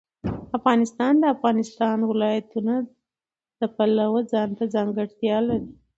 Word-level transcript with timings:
افغانستان 0.57 1.13
د 1.17 1.21
د 1.27 1.31
افغانستان 1.35 1.97
ولايتونه 2.11 2.73
د 3.59 3.61
پلوه 3.75 4.19
ځانته 4.31 4.63
ځانګړتیا 4.75 5.37
لري. 5.49 5.67